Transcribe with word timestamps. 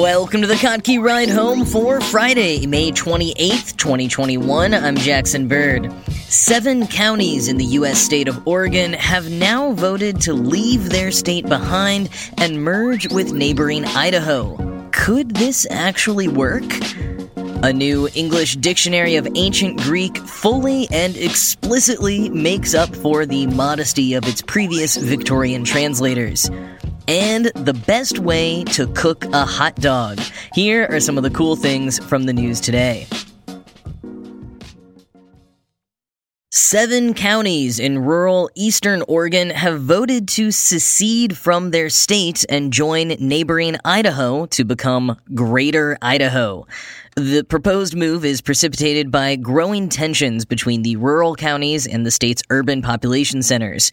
Welcome 0.00 0.40
to 0.40 0.46
the 0.46 0.54
Kottke 0.54 1.00
Ride 1.04 1.28
Home 1.28 1.66
for 1.66 2.00
Friday, 2.00 2.66
May 2.66 2.92
28th, 2.92 3.76
2021. 3.76 4.72
I'm 4.72 4.96
Jackson 4.96 5.48
Bird. 5.48 5.92
Seven 6.28 6.86
counties 6.86 7.46
in 7.46 7.58
the 7.58 7.64
U.S. 7.66 7.98
state 7.98 8.26
of 8.26 8.48
Oregon 8.48 8.94
have 8.94 9.30
now 9.30 9.72
voted 9.72 10.18
to 10.22 10.32
leave 10.32 10.88
their 10.88 11.10
state 11.10 11.46
behind 11.46 12.08
and 12.38 12.64
merge 12.64 13.12
with 13.12 13.34
neighboring 13.34 13.84
Idaho. 13.84 14.88
Could 14.92 15.34
this 15.34 15.66
actually 15.70 16.26
work? 16.26 16.64
A 17.62 17.70
new 17.70 18.08
English 18.14 18.56
dictionary 18.56 19.16
of 19.16 19.28
ancient 19.34 19.78
Greek 19.82 20.16
fully 20.16 20.88
and 20.90 21.14
explicitly 21.18 22.30
makes 22.30 22.74
up 22.74 22.96
for 22.96 23.26
the 23.26 23.46
modesty 23.48 24.14
of 24.14 24.26
its 24.26 24.40
previous 24.40 24.96
Victorian 24.96 25.64
translators 25.64 26.50
and 27.08 27.46
the 27.54 27.74
best 27.74 28.18
way 28.18 28.64
to 28.64 28.86
cook 28.88 29.24
a 29.26 29.44
hot 29.44 29.76
dog. 29.76 30.20
Here 30.54 30.86
are 30.90 31.00
some 31.00 31.16
of 31.16 31.22
the 31.22 31.30
cool 31.30 31.56
things 31.56 31.98
from 31.98 32.24
the 32.24 32.32
news 32.32 32.60
today. 32.60 33.06
Seven 36.54 37.14
counties 37.14 37.78
in 37.78 37.98
rural 37.98 38.50
eastern 38.54 39.02
Oregon 39.08 39.50
have 39.50 39.80
voted 39.80 40.28
to 40.28 40.50
secede 40.50 41.36
from 41.36 41.70
their 41.70 41.88
state 41.88 42.44
and 42.48 42.72
join 42.72 43.08
neighboring 43.18 43.76
Idaho 43.84 44.46
to 44.46 44.64
become 44.64 45.16
Greater 45.34 45.96
Idaho. 46.02 46.66
The 47.16 47.42
proposed 47.42 47.94
move 47.94 48.24
is 48.24 48.40
precipitated 48.40 49.10
by 49.10 49.36
growing 49.36 49.88
tensions 49.88 50.44
between 50.44 50.82
the 50.82 50.96
rural 50.96 51.36
counties 51.36 51.86
and 51.86 52.06
the 52.06 52.10
state's 52.10 52.42
urban 52.48 52.80
population 52.80 53.42
centers. 53.42 53.92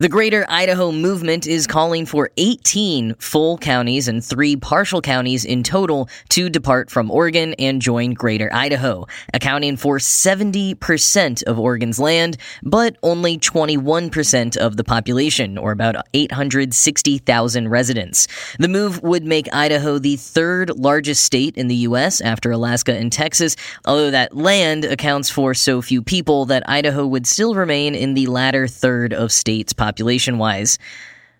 The 0.00 0.08
Greater 0.08 0.44
Idaho 0.48 0.90
Movement 0.90 1.46
is 1.46 1.68
calling 1.68 2.04
for 2.04 2.28
18 2.36 3.14
full 3.20 3.56
counties 3.58 4.08
and 4.08 4.24
three 4.24 4.56
partial 4.56 5.00
counties 5.00 5.44
in 5.44 5.62
total 5.62 6.08
to 6.30 6.50
depart 6.50 6.90
from 6.90 7.12
Oregon 7.12 7.54
and 7.60 7.80
join 7.80 8.10
Greater 8.10 8.52
Idaho, 8.52 9.06
accounting 9.32 9.76
for 9.76 9.98
70% 9.98 11.44
of 11.44 11.60
Oregon's 11.60 12.00
land, 12.00 12.38
but 12.64 12.96
only 13.04 13.38
21% 13.38 14.56
of 14.56 14.76
the 14.76 14.82
population, 14.82 15.56
or 15.56 15.70
about 15.70 15.94
860,000 16.12 17.68
residents. 17.68 18.26
The 18.58 18.66
move 18.66 19.00
would 19.04 19.22
make 19.22 19.46
Idaho 19.54 20.00
the 20.00 20.16
third 20.16 20.76
largest 20.76 21.24
state 21.24 21.56
in 21.56 21.68
the 21.68 21.76
U.S. 21.76 22.20
after 22.20 22.50
Alaska 22.50 22.96
and 22.96 23.12
Texas, 23.12 23.54
although 23.84 24.10
that 24.10 24.36
land 24.36 24.84
accounts 24.84 25.30
for 25.30 25.54
so 25.54 25.80
few 25.80 26.02
people 26.02 26.46
that 26.46 26.68
Idaho 26.68 27.06
would 27.06 27.28
still 27.28 27.54
remain 27.54 27.94
in 27.94 28.14
the 28.14 28.26
latter 28.26 28.66
third 28.66 29.12
of 29.12 29.30
states' 29.30 29.72
population 29.84 30.38
wise. 30.38 30.78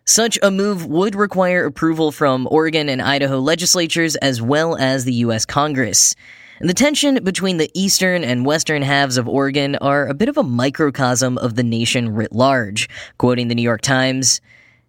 Such 0.05 0.39
a 0.43 0.51
move 0.51 0.85
would 0.85 1.15
require 1.15 1.65
approval 1.65 2.13
from 2.13 2.47
Oregon 2.51 2.91
and 2.91 3.01
Idaho 3.01 3.39
legislatures 3.39 4.17
as 4.17 4.43
well 4.43 4.77
as 4.77 5.07
the 5.07 5.15
U.S. 5.25 5.47
Congress. 5.47 6.15
The 6.61 6.75
tension 6.75 7.25
between 7.25 7.57
the 7.57 7.71
eastern 7.73 8.23
and 8.23 8.45
western 8.45 8.83
halves 8.83 9.17
of 9.17 9.27
Oregon 9.27 9.77
are 9.77 10.07
a 10.07 10.13
bit 10.13 10.29
of 10.29 10.37
a 10.37 10.43
microcosm 10.43 11.39
of 11.39 11.55
the 11.55 11.63
nation 11.63 12.15
writ 12.15 12.35
large. 12.35 12.87
Quoting 13.17 13.49
the 13.49 13.55
New 13.55 13.63
York 13.63 13.81
Times, 13.81 14.43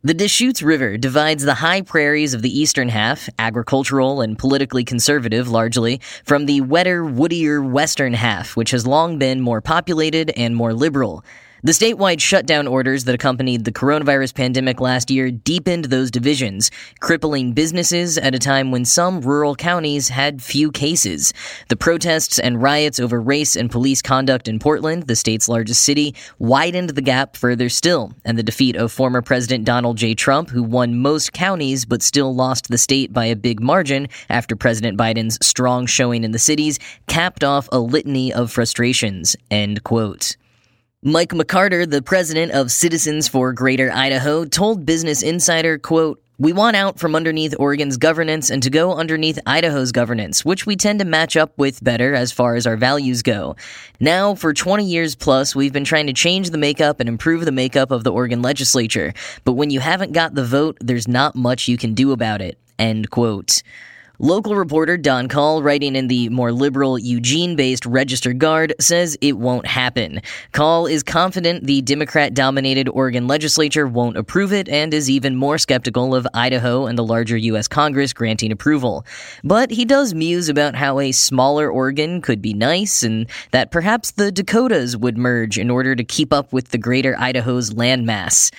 the 0.03 0.13
Deschutes 0.13 0.61
River 0.61 0.97
divides 0.97 1.43
the 1.45 1.55
high 1.55 1.81
prairies 1.81 2.33
of 2.33 2.41
the 2.41 2.59
eastern 2.59 2.89
half, 2.89 3.29
agricultural 3.39 4.19
and 4.19 4.37
politically 4.37 4.83
conservative 4.83 5.47
largely, 5.47 6.01
from 6.25 6.45
the 6.45 6.59
wetter, 6.59 7.03
woodier 7.05 7.67
western 7.67 8.13
half, 8.13 8.57
which 8.57 8.71
has 8.71 8.85
long 8.85 9.17
been 9.17 9.39
more 9.39 9.61
populated 9.61 10.29
and 10.37 10.55
more 10.55 10.73
liberal. 10.73 11.23
The 11.65 11.71
statewide 11.71 12.19
shutdown 12.19 12.67
orders 12.67 13.05
that 13.05 13.15
accompanied 13.15 13.65
the 13.65 13.71
coronavirus 13.71 14.35
pandemic 14.35 14.79
last 14.79 15.09
year 15.09 15.31
deepened 15.31 15.85
those 15.85 16.11
divisions, 16.11 16.69
crippling 16.99 17.53
businesses 17.53 18.19
at 18.19 18.35
a 18.35 18.39
time 18.39 18.69
when 18.69 18.85
some 18.85 19.21
rural 19.21 19.55
counties 19.55 20.09
had 20.09 20.43
few 20.43 20.71
cases. 20.71 21.33
The 21.69 21.75
protests 21.75 22.37
and 22.37 22.61
riots 22.61 22.99
over 22.99 23.19
race 23.19 23.55
and 23.55 23.71
police 23.71 24.03
conduct 24.03 24.47
in 24.47 24.59
Portland, 24.59 25.07
the 25.07 25.15
state's 25.15 25.49
largest 25.49 25.81
city, 25.81 26.13
widened 26.37 26.91
the 26.91 27.01
gap 27.01 27.35
further 27.35 27.67
still, 27.67 28.13
and 28.23 28.37
the 28.37 28.43
defeat 28.43 28.75
of 28.75 28.91
former 28.91 29.23
President 29.23 29.65
Donald 29.65 29.97
J. 29.97 30.13
Trump, 30.13 30.51
who 30.51 30.61
won 30.61 30.99
most 30.99 31.33
counties 31.33 31.83
but 31.83 32.03
still 32.03 32.35
lost 32.35 32.67
the 32.67 32.77
state 32.77 33.11
by 33.11 33.25
a 33.25 33.35
big 33.35 33.59
margin 33.59 34.07
after 34.29 34.55
President 34.55 34.99
Biden's 34.99 35.43
strong 35.43 35.87
showing 35.87 36.23
in 36.23 36.31
the 36.31 36.37
cities, 36.37 36.77
capped 37.07 37.43
off 37.43 37.67
a 37.71 37.79
litany 37.79 38.31
of 38.31 38.51
frustrations. 38.51 39.35
End 39.49 39.83
quote. 39.83 40.35
Mike 41.07 41.29
McCarter, 41.29 41.87
the 41.87 42.01
president 42.01 42.51
of 42.51 42.71
Citizens 42.71 43.27
for 43.27 43.53
Greater 43.53 43.91
Idaho, 43.91 44.43
told 44.43 44.87
Business 44.87 45.21
Insider, 45.21 45.77
quote, 45.77 46.19
we 46.39 46.51
want 46.51 46.75
out 46.75 46.97
from 46.97 47.15
underneath 47.15 47.53
Oregon's 47.59 47.97
governance 47.97 48.49
and 48.49 48.63
to 48.63 48.71
go 48.71 48.95
underneath 48.95 49.37
Idaho's 49.45 49.91
governance, 49.91 50.43
which 50.43 50.65
we 50.65 50.75
tend 50.75 50.97
to 50.97 51.05
match 51.05 51.37
up 51.37 51.55
with 51.59 51.83
better 51.83 52.15
as 52.15 52.31
far 52.31 52.55
as 52.55 52.65
our 52.65 52.75
values 52.75 53.21
go. 53.21 53.55
Now, 53.99 54.33
for 54.33 54.51
20 54.51 54.83
years 54.83 55.13
plus, 55.13 55.55
we've 55.55 55.71
been 55.71 55.83
trying 55.83 56.07
to 56.07 56.13
change 56.13 56.49
the 56.49 56.57
makeup 56.57 56.99
and 56.99 57.07
improve 57.07 57.45
the 57.45 57.51
makeup 57.51 57.91
of 57.91 58.03
the 58.03 58.11
Oregon 58.11 58.41
legislature. 58.41 59.13
But 59.43 59.53
when 59.53 59.69
you 59.69 59.81
haven't 59.81 60.13
got 60.13 60.33
the 60.33 60.43
vote, 60.43 60.75
there's 60.81 61.07
not 61.07 61.35
much 61.35 61.67
you 61.67 61.77
can 61.77 61.93
do 61.93 62.13
about 62.13 62.41
it. 62.41 62.57
End 62.79 63.11
quote. 63.11 63.61
Local 64.19 64.55
reporter 64.55 64.97
Don 64.97 65.27
Kahle, 65.27 65.61
writing 65.63 65.95
in 65.95 66.07
the 66.07 66.29
more 66.29 66.51
liberal 66.51 66.97
Eugene 66.97 67.55
based 67.55 67.85
Register 67.85 68.33
Guard, 68.33 68.73
says 68.79 69.17
it 69.21 69.37
won't 69.37 69.67
happen. 69.67 70.21
Kahle 70.53 70.87
is 70.89 71.03
confident 71.03 71.65
the 71.65 71.81
Democrat 71.81 72.33
dominated 72.33 72.87
Oregon 72.89 73.27
legislature 73.27 73.87
won't 73.87 74.17
approve 74.17 74.53
it 74.53 74.69
and 74.69 74.93
is 74.93 75.09
even 75.09 75.35
more 75.35 75.57
skeptical 75.57 76.15
of 76.15 76.27
Idaho 76.33 76.85
and 76.85 76.97
the 76.97 77.03
larger 77.03 77.37
U.S. 77.37 77.67
Congress 77.67 78.13
granting 78.13 78.51
approval. 78.51 79.05
But 79.43 79.71
he 79.71 79.85
does 79.85 80.13
muse 80.13 80.49
about 80.49 80.75
how 80.75 80.99
a 80.99 81.11
smaller 81.11 81.69
Oregon 81.69 82.21
could 82.21 82.41
be 82.41 82.53
nice 82.53 83.03
and 83.03 83.27
that 83.51 83.71
perhaps 83.71 84.11
the 84.11 84.31
Dakotas 84.31 84.95
would 84.95 85.17
merge 85.17 85.57
in 85.57 85.69
order 85.69 85.95
to 85.95 86.03
keep 86.03 86.31
up 86.31 86.53
with 86.53 86.69
the 86.69 86.77
greater 86.77 87.15
Idaho's 87.19 87.71
landmass. 87.71 88.51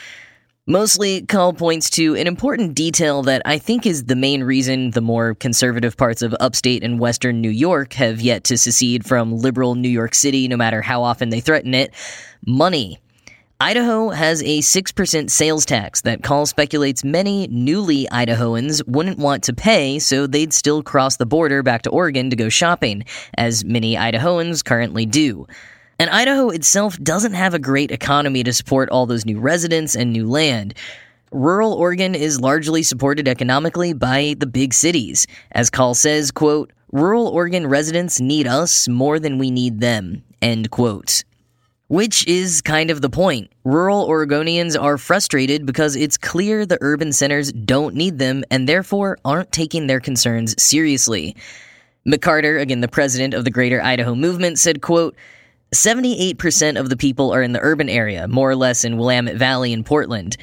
Mostly, 0.68 1.22
Kahle 1.22 1.52
points 1.52 1.88
to 1.90 2.16
an 2.16 2.26
important 2.26 2.74
detail 2.74 3.22
that 3.22 3.40
I 3.44 3.56
think 3.56 3.86
is 3.86 4.06
the 4.06 4.16
main 4.16 4.42
reason 4.42 4.90
the 4.90 5.00
more 5.00 5.36
conservative 5.36 5.96
parts 5.96 6.22
of 6.22 6.34
upstate 6.40 6.82
and 6.82 6.98
western 6.98 7.40
New 7.40 7.50
York 7.50 7.92
have 7.92 8.20
yet 8.20 8.42
to 8.44 8.58
secede 8.58 9.06
from 9.06 9.38
liberal 9.38 9.76
New 9.76 9.88
York 9.88 10.12
City, 10.12 10.48
no 10.48 10.56
matter 10.56 10.82
how 10.82 11.04
often 11.04 11.28
they 11.28 11.38
threaten 11.38 11.72
it 11.72 11.94
money. 12.44 12.98
Idaho 13.60 14.08
has 14.08 14.42
a 14.42 14.58
6% 14.58 15.30
sales 15.30 15.64
tax 15.66 16.00
that 16.00 16.22
Kahle 16.24 16.46
speculates 16.46 17.04
many 17.04 17.46
newly 17.46 18.08
Idahoans 18.10 18.82
wouldn't 18.88 19.18
want 19.18 19.44
to 19.44 19.52
pay, 19.52 20.00
so 20.00 20.26
they'd 20.26 20.52
still 20.52 20.82
cross 20.82 21.16
the 21.16 21.26
border 21.26 21.62
back 21.62 21.82
to 21.82 21.90
Oregon 21.90 22.28
to 22.30 22.36
go 22.36 22.48
shopping, 22.48 23.04
as 23.38 23.64
many 23.64 23.94
Idahoans 23.94 24.64
currently 24.64 25.06
do. 25.06 25.46
And 25.98 26.10
Idaho 26.10 26.50
itself 26.50 26.98
doesn't 26.98 27.32
have 27.32 27.54
a 27.54 27.58
great 27.58 27.90
economy 27.90 28.42
to 28.44 28.52
support 28.52 28.90
all 28.90 29.06
those 29.06 29.24
new 29.24 29.40
residents 29.40 29.96
and 29.96 30.12
new 30.12 30.28
land. 30.28 30.74
Rural 31.32 31.72
Oregon 31.72 32.14
is 32.14 32.40
largely 32.40 32.82
supported 32.82 33.26
economically 33.26 33.94
by 33.94 34.36
the 34.38 34.46
big 34.46 34.74
cities. 34.74 35.26
As 35.52 35.70
Kahle 35.70 35.94
says, 35.94 36.30
quote, 36.30 36.72
rural 36.92 37.28
Oregon 37.28 37.66
residents 37.66 38.20
need 38.20 38.46
us 38.46 38.88
more 38.88 39.18
than 39.18 39.38
we 39.38 39.50
need 39.50 39.80
them, 39.80 40.22
end 40.42 40.70
quote. 40.70 41.24
Which 41.88 42.26
is 42.26 42.60
kind 42.62 42.90
of 42.90 43.00
the 43.00 43.10
point. 43.10 43.50
Rural 43.64 44.08
Oregonians 44.08 44.80
are 44.80 44.98
frustrated 44.98 45.66
because 45.66 45.96
it's 45.96 46.16
clear 46.16 46.66
the 46.66 46.78
urban 46.80 47.12
centers 47.12 47.52
don't 47.52 47.94
need 47.94 48.18
them 48.18 48.44
and 48.50 48.68
therefore 48.68 49.18
aren't 49.24 49.52
taking 49.52 49.86
their 49.86 50.00
concerns 50.00 50.60
seriously. 50.62 51.36
McCarter, 52.06 52.60
again 52.60 52.80
the 52.80 52.88
president 52.88 53.34
of 53.34 53.44
the 53.44 53.50
Greater 53.50 53.82
Idaho 53.82 54.14
Movement, 54.14 54.58
said, 54.58 54.82
quote, 54.82 55.16
78% 55.76 56.78
of 56.78 56.88
the 56.88 56.96
people 56.96 57.32
are 57.32 57.42
in 57.42 57.52
the 57.52 57.60
urban 57.60 57.88
area, 57.88 58.26
more 58.28 58.50
or 58.50 58.56
less 58.56 58.84
in 58.84 58.96
Willamette 58.96 59.36
Valley 59.36 59.72
and 59.72 59.84
Portland. 59.84 60.36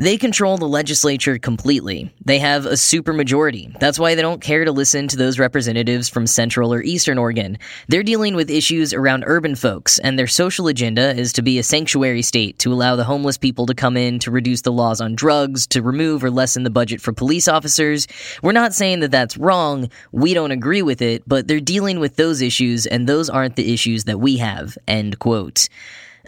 They 0.00 0.16
control 0.16 0.58
the 0.58 0.68
legislature 0.68 1.40
completely. 1.40 2.14
They 2.24 2.38
have 2.38 2.66
a 2.66 2.74
supermajority. 2.74 3.76
That's 3.80 3.98
why 3.98 4.14
they 4.14 4.22
don't 4.22 4.40
care 4.40 4.64
to 4.64 4.70
listen 4.70 5.08
to 5.08 5.16
those 5.16 5.40
representatives 5.40 6.08
from 6.08 6.28
Central 6.28 6.72
or 6.72 6.82
Eastern 6.82 7.18
Oregon. 7.18 7.58
They're 7.88 8.04
dealing 8.04 8.36
with 8.36 8.48
issues 8.48 8.94
around 8.94 9.24
urban 9.26 9.56
folks, 9.56 9.98
and 9.98 10.16
their 10.16 10.28
social 10.28 10.68
agenda 10.68 11.16
is 11.16 11.32
to 11.32 11.42
be 11.42 11.58
a 11.58 11.64
sanctuary 11.64 12.22
state 12.22 12.60
to 12.60 12.72
allow 12.72 12.94
the 12.94 13.02
homeless 13.02 13.36
people 13.36 13.66
to 13.66 13.74
come 13.74 13.96
in, 13.96 14.20
to 14.20 14.30
reduce 14.30 14.62
the 14.62 14.70
laws 14.70 15.00
on 15.00 15.16
drugs, 15.16 15.66
to 15.66 15.82
remove 15.82 16.22
or 16.22 16.30
lessen 16.30 16.62
the 16.62 16.70
budget 16.70 17.00
for 17.00 17.12
police 17.12 17.48
officers. 17.48 18.06
We're 18.40 18.52
not 18.52 18.74
saying 18.74 19.00
that 19.00 19.10
that's 19.10 19.36
wrong. 19.36 19.90
We 20.12 20.32
don't 20.32 20.52
agree 20.52 20.82
with 20.82 21.02
it, 21.02 21.24
but 21.26 21.48
they're 21.48 21.58
dealing 21.58 21.98
with 21.98 22.14
those 22.14 22.40
issues, 22.40 22.86
and 22.86 23.08
those 23.08 23.28
aren't 23.28 23.56
the 23.56 23.74
issues 23.74 24.04
that 24.04 24.20
we 24.20 24.36
have. 24.36 24.78
End 24.86 25.18
quote. 25.18 25.68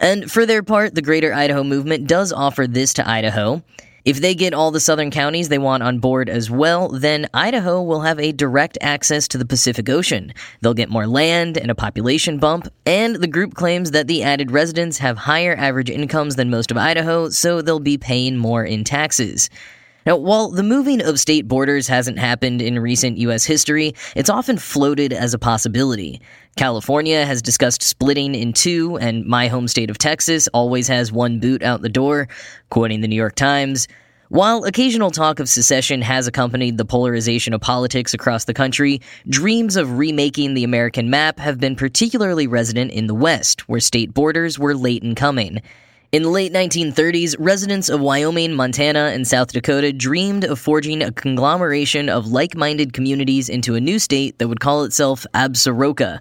And 0.01 0.29
for 0.31 0.47
their 0.47 0.63
part, 0.63 0.95
the 0.95 1.03
Greater 1.03 1.31
Idaho 1.31 1.63
Movement 1.63 2.07
does 2.07 2.33
offer 2.33 2.65
this 2.65 2.93
to 2.95 3.07
Idaho. 3.07 3.63
If 4.03 4.19
they 4.19 4.33
get 4.33 4.55
all 4.55 4.71
the 4.71 4.79
southern 4.79 5.11
counties 5.11 5.49
they 5.49 5.59
want 5.59 5.83
on 5.83 5.99
board 5.99 6.27
as 6.27 6.49
well, 6.49 6.89
then 6.89 7.27
Idaho 7.35 7.83
will 7.83 8.01
have 8.01 8.19
a 8.19 8.31
direct 8.31 8.79
access 8.81 9.27
to 9.27 9.37
the 9.37 9.45
Pacific 9.45 9.87
Ocean. 9.89 10.33
They'll 10.61 10.73
get 10.73 10.89
more 10.89 11.05
land 11.05 11.55
and 11.55 11.69
a 11.69 11.75
population 11.75 12.39
bump, 12.39 12.67
and 12.83 13.17
the 13.17 13.27
group 13.27 13.53
claims 13.53 13.91
that 13.91 14.07
the 14.07 14.23
added 14.23 14.49
residents 14.49 14.97
have 14.97 15.19
higher 15.19 15.55
average 15.55 15.91
incomes 15.91 16.35
than 16.35 16.49
most 16.49 16.71
of 16.71 16.77
Idaho, 16.77 17.29
so 17.29 17.61
they'll 17.61 17.79
be 17.79 17.99
paying 17.99 18.37
more 18.37 18.65
in 18.65 18.83
taxes. 18.83 19.51
Now, 20.03 20.15
while 20.17 20.49
the 20.49 20.63
moving 20.63 21.01
of 21.01 21.19
state 21.19 21.47
borders 21.47 21.87
hasn't 21.87 22.17
happened 22.17 22.59
in 22.59 22.79
recent 22.79 23.17
U.S. 23.19 23.45
history, 23.45 23.93
it's 24.15 24.31
often 24.31 24.57
floated 24.57 25.13
as 25.13 25.35
a 25.35 25.39
possibility. 25.39 26.19
California 26.55 27.23
has 27.23 27.41
discussed 27.41 27.83
splitting 27.83 28.33
in 28.33 28.51
two, 28.53 28.97
and 28.97 29.25
my 29.25 29.47
home 29.47 29.67
state 29.67 29.91
of 29.91 29.99
Texas 29.99 30.47
always 30.55 30.87
has 30.87 31.11
one 31.11 31.39
boot 31.39 31.61
out 31.61 31.83
the 31.83 31.89
door, 31.89 32.27
quoting 32.71 33.01
the 33.01 33.07
New 33.07 33.15
York 33.15 33.35
Times. 33.35 33.87
While 34.29 34.63
occasional 34.63 35.11
talk 35.11 35.39
of 35.39 35.49
secession 35.49 36.01
has 36.01 36.25
accompanied 36.25 36.77
the 36.77 36.85
polarization 36.85 37.53
of 37.53 37.61
politics 37.61 38.13
across 38.13 38.45
the 38.45 38.53
country, 38.55 39.01
dreams 39.29 39.75
of 39.75 39.99
remaking 39.99 40.55
the 40.55 40.63
American 40.63 41.11
map 41.11 41.37
have 41.37 41.59
been 41.59 41.75
particularly 41.75 42.47
resident 42.47 42.91
in 42.91 43.05
the 43.05 43.13
West, 43.13 43.69
where 43.69 43.79
state 43.79 44.15
borders 44.15 44.57
were 44.57 44.73
late 44.73 45.03
in 45.03 45.13
coming. 45.13 45.61
In 46.11 46.23
the 46.23 46.29
late 46.29 46.51
1930s, 46.51 47.37
residents 47.39 47.87
of 47.87 48.01
Wyoming, 48.01 48.53
Montana, 48.53 49.11
and 49.13 49.25
South 49.25 49.53
Dakota 49.53 49.93
dreamed 49.93 50.43
of 50.43 50.59
forging 50.59 51.01
a 51.01 51.09
conglomeration 51.09 52.09
of 52.09 52.27
like 52.27 52.53
minded 52.53 52.91
communities 52.91 53.47
into 53.47 53.75
a 53.75 53.79
new 53.79 53.97
state 53.97 54.37
that 54.37 54.49
would 54.49 54.59
call 54.59 54.83
itself 54.83 55.25
Absaroka. 55.33 56.19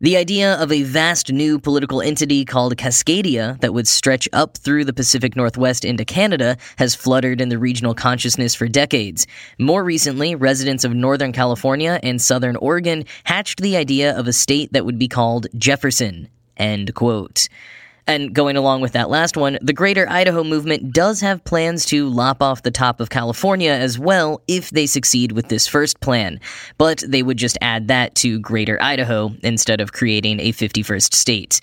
The 0.00 0.16
idea 0.16 0.54
of 0.54 0.72
a 0.72 0.84
vast 0.84 1.30
new 1.30 1.58
political 1.58 2.00
entity 2.00 2.46
called 2.46 2.78
Cascadia 2.78 3.60
that 3.60 3.74
would 3.74 3.86
stretch 3.86 4.26
up 4.32 4.56
through 4.56 4.86
the 4.86 4.94
Pacific 4.94 5.36
Northwest 5.36 5.84
into 5.84 6.06
Canada 6.06 6.56
has 6.78 6.94
fluttered 6.94 7.42
in 7.42 7.50
the 7.50 7.58
regional 7.58 7.92
consciousness 7.92 8.54
for 8.54 8.68
decades. 8.68 9.26
More 9.58 9.84
recently, 9.84 10.34
residents 10.34 10.82
of 10.82 10.94
Northern 10.94 11.32
California 11.32 12.00
and 12.02 12.22
Southern 12.22 12.56
Oregon 12.56 13.04
hatched 13.24 13.60
the 13.60 13.76
idea 13.76 14.18
of 14.18 14.26
a 14.26 14.32
state 14.32 14.72
that 14.72 14.86
would 14.86 14.98
be 14.98 15.08
called 15.08 15.46
Jefferson. 15.58 16.28
End 16.56 16.94
quote. 16.94 17.48
And 18.10 18.34
going 18.34 18.56
along 18.56 18.80
with 18.80 18.90
that 18.94 19.08
last 19.08 19.36
one, 19.36 19.56
the 19.62 19.72
Greater 19.72 20.04
Idaho 20.10 20.42
movement 20.42 20.92
does 20.92 21.20
have 21.20 21.44
plans 21.44 21.84
to 21.86 22.08
lop 22.08 22.42
off 22.42 22.64
the 22.64 22.72
top 22.72 22.98
of 22.98 23.08
California 23.08 23.70
as 23.70 24.00
well 24.00 24.42
if 24.48 24.70
they 24.70 24.86
succeed 24.86 25.30
with 25.30 25.46
this 25.46 25.68
first 25.68 26.00
plan. 26.00 26.40
But 26.76 27.04
they 27.06 27.22
would 27.22 27.36
just 27.36 27.56
add 27.60 27.86
that 27.86 28.16
to 28.16 28.40
Greater 28.40 28.82
Idaho 28.82 29.30
instead 29.44 29.80
of 29.80 29.92
creating 29.92 30.40
a 30.40 30.52
51st 30.52 31.14
state. 31.14 31.60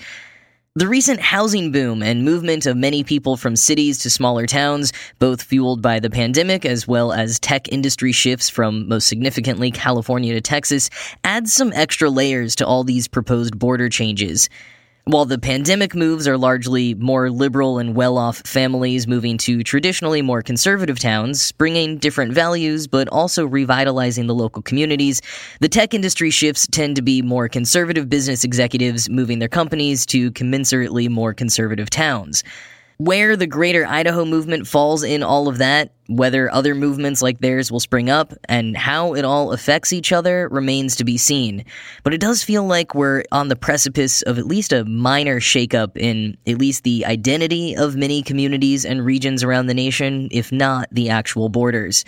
The 0.75 0.87
recent 0.87 1.19
housing 1.19 1.73
boom 1.73 2.01
and 2.01 2.23
movement 2.23 2.65
of 2.65 2.77
many 2.77 3.03
people 3.03 3.35
from 3.35 3.57
cities 3.57 3.99
to 3.99 4.09
smaller 4.09 4.45
towns, 4.45 4.93
both 5.19 5.43
fueled 5.43 5.81
by 5.81 5.99
the 5.99 6.09
pandemic 6.09 6.63
as 6.63 6.87
well 6.87 7.11
as 7.11 7.41
tech 7.41 7.67
industry 7.73 8.13
shifts 8.13 8.49
from 8.49 8.87
most 8.87 9.07
significantly 9.07 9.69
California 9.69 10.33
to 10.33 10.39
Texas, 10.39 10.89
adds 11.25 11.51
some 11.51 11.73
extra 11.73 12.09
layers 12.09 12.55
to 12.55 12.65
all 12.65 12.85
these 12.85 13.09
proposed 13.09 13.59
border 13.59 13.89
changes. 13.89 14.49
While 15.07 15.23
the 15.23 15.39
pandemic 15.39 15.95
moves 15.95 16.27
are 16.27 16.37
largely 16.37 16.93
more 16.93 17.31
liberal 17.31 17.79
and 17.79 17.95
well 17.95 18.17
off 18.17 18.41
families 18.45 19.07
moving 19.07 19.37
to 19.37 19.63
traditionally 19.63 20.21
more 20.21 20.41
conservative 20.41 20.99
towns, 20.99 21.53
bringing 21.53 21.97
different 21.97 22.33
values 22.33 22.87
but 22.87 23.07
also 23.07 23.47
revitalizing 23.47 24.27
the 24.27 24.35
local 24.35 24.61
communities, 24.61 25.21
the 25.61 25.69
tech 25.69 25.93
industry 25.93 26.29
shifts 26.29 26.67
tend 26.69 26.97
to 26.97 27.01
be 27.01 27.21
more 27.21 27.47
conservative 27.47 28.09
business 28.09 28.43
executives 28.43 29.09
moving 29.09 29.39
their 29.39 29.47
companies 29.47 30.05
to 30.07 30.29
commensurately 30.33 31.07
more 31.07 31.33
conservative 31.33 31.89
towns. 31.89 32.43
Where 32.99 33.35
the 33.35 33.45
greater 33.45 33.85
Idaho 33.85 34.25
movement 34.25 34.65
falls 34.65 35.03
in 35.03 35.21
all 35.21 35.47
of 35.47 35.59
that, 35.59 35.91
whether 36.07 36.51
other 36.51 36.73
movements 36.73 37.21
like 37.21 37.39
theirs 37.39 37.71
will 37.71 37.79
spring 37.79 38.09
up, 38.09 38.33
and 38.49 38.75
how 38.75 39.13
it 39.13 39.23
all 39.23 39.51
affects 39.51 39.93
each 39.93 40.11
other 40.11 40.49
remains 40.49 40.95
to 40.95 41.03
be 41.03 41.15
seen. 41.15 41.63
But 42.01 42.15
it 42.15 42.19
does 42.19 42.41
feel 42.41 42.65
like 42.65 42.95
we're 42.95 43.23
on 43.31 43.49
the 43.49 43.55
precipice 43.55 44.23
of 44.23 44.39
at 44.39 44.47
least 44.47 44.73
a 44.73 44.83
minor 44.83 45.39
shakeup 45.39 45.95
in 45.95 46.37
at 46.47 46.57
least 46.57 46.83
the 46.83 47.05
identity 47.05 47.75
of 47.75 47.95
many 47.95 48.23
communities 48.23 48.83
and 48.83 49.05
regions 49.05 49.43
around 49.43 49.67
the 49.67 49.75
nation, 49.75 50.27
if 50.31 50.51
not 50.51 50.87
the 50.91 51.09
actual 51.11 51.49
borders. 51.49 52.03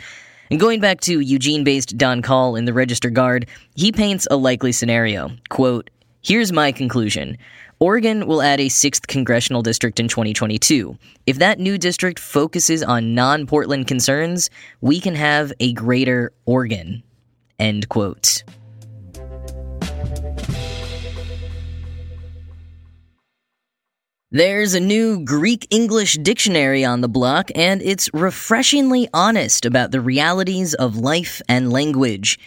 And 0.49 0.59
going 0.59 0.79
back 0.79 1.01
to 1.01 1.19
Eugene 1.19 1.63
based 1.63 1.99
Don 1.99 2.23
Kahle 2.23 2.55
in 2.55 2.65
the 2.65 2.73
Register 2.73 3.11
Guard, 3.11 3.47
he 3.75 3.91
paints 3.91 4.27
a 4.31 4.37
likely 4.37 4.71
scenario. 4.71 5.29
Quote, 5.49 5.91
Here's 6.21 6.51
my 6.51 6.71
conclusion. 6.71 7.37
Oregon 7.81 8.27
will 8.27 8.41
add 8.41 8.59
a 8.59 8.67
sixth 8.67 9.07
congressional 9.07 9.61
district 9.61 10.01
in 10.01 10.09
2022. 10.09 10.97
If 11.25 11.39
that 11.39 11.59
new 11.59 11.77
district 11.77 12.19
focuses 12.19 12.83
on 12.83 13.15
non 13.15 13.47
Portland 13.47 13.87
concerns, 13.87 14.49
we 14.81 14.99
can 14.99 15.15
have 15.15 15.53
a 15.61 15.71
greater 15.71 16.33
Oregon. 16.45 17.03
End 17.57 17.87
quote. 17.87 18.43
There's 24.31 24.75
a 24.75 24.79
new 24.79 25.23
Greek 25.23 25.65
English 25.71 26.15
dictionary 26.17 26.83
on 26.83 26.99
the 26.99 27.07
block, 27.07 27.49
and 27.55 27.81
it's 27.81 28.13
refreshingly 28.13 29.07
honest 29.13 29.65
about 29.65 29.91
the 29.91 30.01
realities 30.01 30.73
of 30.73 30.97
life 30.97 31.41
and 31.47 31.71
language. 31.71 32.37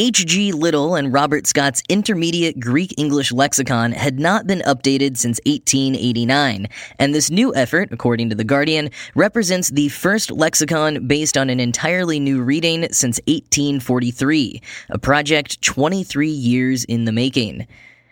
H.G. 0.00 0.52
Liddell 0.52 0.94
and 0.94 1.12
Robert 1.12 1.48
Scott's 1.48 1.82
Intermediate 1.88 2.60
Greek 2.60 2.94
English 2.96 3.32
Lexicon 3.32 3.90
had 3.90 4.20
not 4.20 4.46
been 4.46 4.60
updated 4.60 5.16
since 5.16 5.40
1889, 5.44 6.68
and 7.00 7.12
this 7.12 7.32
new 7.32 7.52
effort, 7.56 7.88
according 7.90 8.30
to 8.30 8.36
The 8.36 8.44
Guardian, 8.44 8.90
represents 9.16 9.70
the 9.70 9.88
first 9.88 10.30
lexicon 10.30 11.08
based 11.08 11.36
on 11.36 11.50
an 11.50 11.58
entirely 11.58 12.20
new 12.20 12.40
reading 12.40 12.86
since 12.92 13.18
1843, 13.26 14.62
a 14.90 14.98
project 15.00 15.60
23 15.62 16.28
years 16.28 16.84
in 16.84 17.04
the 17.04 17.10
making. 17.10 17.66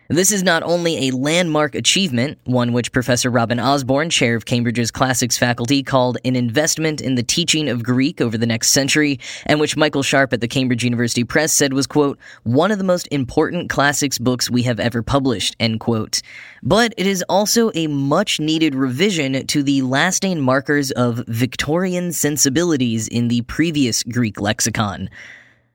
This 0.08 0.31
is 0.31 0.44
not 0.44 0.62
only 0.62 1.08
a 1.08 1.11
landmark 1.11 1.75
achievement, 1.75 2.38
one 2.44 2.73
which 2.73 2.93
Professor 2.93 3.29
Robin 3.29 3.58
Osborne, 3.58 4.08
chair 4.08 4.37
of 4.37 4.44
Cambridge's 4.44 4.93
classics 4.93 5.37
faculty, 5.37 5.82
called 5.82 6.19
an 6.25 6.37
investment 6.37 7.00
in 7.00 7.17
the 7.17 7.25
teaching 7.25 7.69
of 7.69 7.82
Greek 7.82 8.20
over 8.20 8.38
the 8.38 8.47
next 8.47 8.70
century, 8.70 9.19
and 9.47 9.58
which 9.58 9.76
Michael 9.76 10.05
Sharp 10.05 10.32
at 10.32 10.41
the 10.41 10.47
Cambridge 10.47 10.85
University 10.85 11.25
Press 11.25 11.53
said 11.53 11.73
was, 11.73 11.88
quote, 11.88 12.20
one 12.44 12.70
of 12.70 12.79
the 12.79 12.85
most 12.85 13.08
important 13.11 13.69
classics 13.69 14.17
books 14.17 14.49
we 14.49 14.62
have 14.62 14.79
ever 14.79 15.03
published, 15.03 15.56
end 15.58 15.81
quote. 15.81 16.23
But 16.62 16.94
it 16.97 17.09
is 17.09 17.25
also 17.28 17.73
a 17.75 17.88
much 17.88 18.38
needed 18.38 18.76
revision 18.76 19.45
to 19.49 19.62
the 19.64 19.83
lasting 19.83 20.40
markers 20.40 20.92
of 20.92 21.25
Victorian 21.26 22.12
sensibilities 22.12 23.09
in 23.09 23.26
the 23.26 23.42
previous 23.42 24.04
Greek 24.04 24.40
lexicon. 24.40 25.11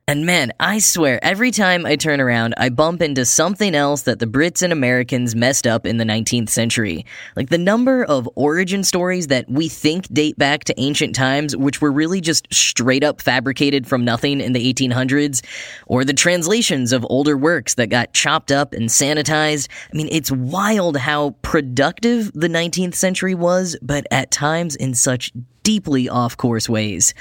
And 0.07 0.25
man, 0.25 0.51
I 0.59 0.79
swear, 0.79 1.23
every 1.23 1.51
time 1.51 1.85
I 1.85 1.95
turn 1.95 2.19
around, 2.19 2.55
I 2.57 2.69
bump 2.69 3.01
into 3.01 3.23
something 3.23 3.75
else 3.75 4.01
that 4.01 4.19
the 4.19 4.25
Brits 4.25 4.63
and 4.63 4.73
Americans 4.73 5.35
messed 5.35 5.67
up 5.67 5.85
in 5.85 5.97
the 5.97 6.03
19th 6.03 6.49
century. 6.49 7.05
Like 7.35 7.49
the 7.49 7.57
number 7.57 8.03
of 8.03 8.27
origin 8.35 8.83
stories 8.83 9.27
that 9.27 9.49
we 9.49 9.69
think 9.69 10.11
date 10.11 10.37
back 10.37 10.63
to 10.65 10.79
ancient 10.79 11.15
times, 11.15 11.55
which 11.55 11.81
were 11.81 11.91
really 11.91 12.19
just 12.19 12.51
straight 12.51 13.03
up 13.03 13.21
fabricated 13.21 13.87
from 13.87 14.03
nothing 14.03 14.41
in 14.41 14.53
the 14.53 14.73
1800s, 14.73 15.45
or 15.85 16.03
the 16.03 16.13
translations 16.13 16.91
of 16.91 17.05
older 17.09 17.37
works 17.37 17.75
that 17.75 17.87
got 17.87 18.11
chopped 18.13 18.51
up 18.51 18.73
and 18.73 18.89
sanitized. 18.89 19.69
I 19.93 19.95
mean, 19.95 20.09
it's 20.11 20.31
wild 20.31 20.97
how 20.97 21.35
productive 21.43 22.31
the 22.33 22.49
19th 22.49 22.95
century 22.95 23.35
was, 23.35 23.77
but 23.81 24.07
at 24.09 24.31
times 24.31 24.75
in 24.75 24.95
such 24.95 25.31
deeply 25.63 26.09
off 26.09 26.37
course 26.37 26.67
ways. 26.67 27.13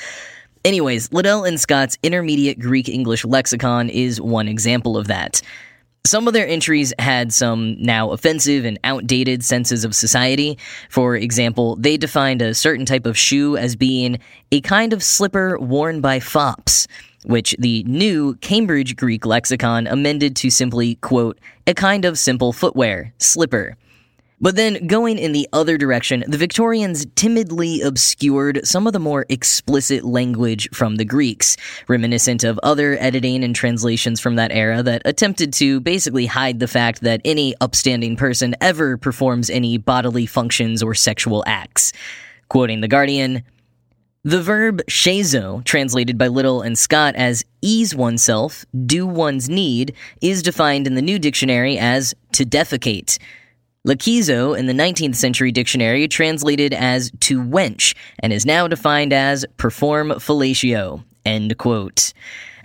Anyways, 0.62 1.10
Liddell 1.10 1.44
and 1.44 1.58
Scott's 1.58 1.96
Intermediate 2.02 2.58
Greek 2.58 2.88
English 2.88 3.24
Lexicon 3.24 3.88
is 3.88 4.20
one 4.20 4.46
example 4.46 4.98
of 4.98 5.06
that. 5.06 5.40
Some 6.04 6.28
of 6.28 6.34
their 6.34 6.46
entries 6.46 6.92
had 6.98 7.32
some 7.32 7.80
now 7.80 8.10
offensive 8.10 8.66
and 8.66 8.78
outdated 8.84 9.42
senses 9.42 9.84
of 9.84 9.94
society. 9.94 10.58
For 10.90 11.16
example, 11.16 11.76
they 11.76 11.96
defined 11.96 12.42
a 12.42 12.54
certain 12.54 12.84
type 12.84 13.06
of 13.06 13.16
shoe 13.16 13.56
as 13.56 13.74
being 13.74 14.18
a 14.52 14.60
kind 14.60 14.92
of 14.92 15.02
slipper 15.02 15.58
worn 15.58 16.02
by 16.02 16.20
fops, 16.20 16.86
which 17.24 17.56
the 17.58 17.82
new 17.84 18.34
Cambridge 18.36 18.96
Greek 18.96 19.24
lexicon 19.24 19.86
amended 19.86 20.36
to 20.36 20.50
simply, 20.50 20.96
quote, 20.96 21.38
a 21.66 21.72
kind 21.72 22.04
of 22.04 22.18
simple 22.18 22.52
footwear, 22.52 23.14
slipper. 23.18 23.76
But 24.42 24.56
then, 24.56 24.86
going 24.86 25.18
in 25.18 25.32
the 25.32 25.46
other 25.52 25.76
direction, 25.76 26.24
the 26.26 26.38
Victorians 26.38 27.04
timidly 27.14 27.82
obscured 27.82 28.66
some 28.66 28.86
of 28.86 28.94
the 28.94 28.98
more 28.98 29.26
explicit 29.28 30.02
language 30.02 30.66
from 30.72 30.96
the 30.96 31.04
Greeks, 31.04 31.58
reminiscent 31.88 32.42
of 32.42 32.58
other 32.62 32.96
editing 32.98 33.44
and 33.44 33.54
translations 33.54 34.18
from 34.18 34.36
that 34.36 34.50
era 34.50 34.82
that 34.82 35.02
attempted 35.04 35.52
to 35.54 35.80
basically 35.80 36.24
hide 36.24 36.58
the 36.58 36.68
fact 36.68 37.02
that 37.02 37.20
any 37.22 37.54
upstanding 37.60 38.16
person 38.16 38.56
ever 38.62 38.96
performs 38.96 39.50
any 39.50 39.76
bodily 39.76 40.24
functions 40.24 40.82
or 40.82 40.94
sexual 40.94 41.44
acts. 41.46 41.92
Quoting 42.48 42.80
The 42.80 42.88
Guardian, 42.88 43.42
the 44.24 44.42
verb 44.42 44.82
shazo, 44.86 45.62
translated 45.64 46.16
by 46.16 46.28
Liddell 46.28 46.62
and 46.62 46.78
Scott 46.78 47.14
as 47.14 47.44
ease 47.60 47.94
oneself, 47.94 48.64
do 48.86 49.06
one's 49.06 49.50
need, 49.50 49.94
is 50.22 50.42
defined 50.42 50.86
in 50.86 50.94
the 50.94 51.02
new 51.02 51.18
dictionary 51.18 51.78
as 51.78 52.14
to 52.32 52.44
defecate. 52.44 53.18
Lakizo 53.86 54.58
in 54.58 54.66
the 54.66 54.74
19th 54.74 55.16
century 55.16 55.50
dictionary 55.50 56.06
translated 56.06 56.74
as 56.74 57.10
to 57.20 57.42
wench 57.42 57.96
and 58.18 58.30
is 58.30 58.44
now 58.44 58.68
defined 58.68 59.12
as 59.12 59.46
perform 59.56 60.10
fellatio. 60.10 61.02
End 61.24 61.56
quote. 61.56 62.12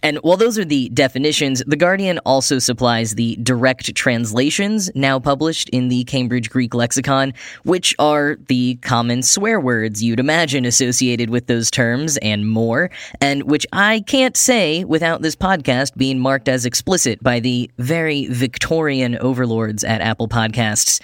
And 0.05 0.17
while 0.17 0.37
those 0.37 0.59
are 0.59 0.65
the 0.65 0.89
definitions, 0.89 1.63
The 1.65 1.75
Guardian 1.75 2.19
also 2.27 2.59
supplies 2.59 3.15
the 3.15 3.37
direct 3.37 3.95
translations 3.95 4.91
now 4.93 5.19
published 5.19 5.67
in 5.69 5.87
the 5.87 6.03
Cambridge 6.03 6.51
Greek 6.51 6.75
Lexicon, 6.75 7.33
which 7.63 7.95
are 7.97 8.37
the 8.47 8.75
common 8.83 9.23
swear 9.23 9.59
words 9.59 10.03
you'd 10.03 10.19
imagine 10.19 10.63
associated 10.63 11.31
with 11.31 11.47
those 11.47 11.71
terms 11.71 12.17
and 12.17 12.47
more, 12.47 12.91
and 13.19 13.49
which 13.49 13.65
I 13.73 14.03
can't 14.05 14.37
say 14.37 14.83
without 14.83 15.23
this 15.23 15.35
podcast 15.35 15.97
being 15.97 16.19
marked 16.19 16.49
as 16.49 16.67
explicit 16.67 17.23
by 17.23 17.39
the 17.39 17.71
very 17.79 18.27
Victorian 18.27 19.17
overlords 19.17 19.83
at 19.83 20.01
Apple 20.01 20.27
Podcasts. 20.27 21.01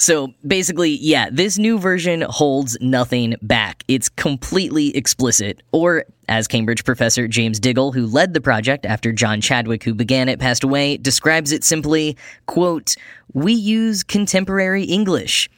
So 0.00 0.32
basically, 0.46 0.92
yeah, 0.92 1.28
this 1.30 1.58
new 1.58 1.78
version 1.78 2.22
holds 2.22 2.74
nothing 2.80 3.36
back. 3.42 3.84
It's 3.86 4.08
completely 4.08 4.96
explicit. 4.96 5.62
Or, 5.72 6.06
as 6.26 6.48
Cambridge 6.48 6.84
professor 6.84 7.28
James 7.28 7.60
Diggle, 7.60 7.92
who 7.92 8.06
led 8.06 8.32
the 8.32 8.40
project 8.40 8.86
after 8.86 9.12
John 9.12 9.42
Chadwick, 9.42 9.84
who 9.84 9.92
began 9.92 10.30
it, 10.30 10.40
passed 10.40 10.64
away, 10.64 10.96
describes 10.96 11.52
it 11.52 11.64
simply, 11.64 12.16
quote, 12.46 12.94
we 13.34 13.52
use 13.52 14.02
contemporary 14.02 14.84
English. 14.84 15.50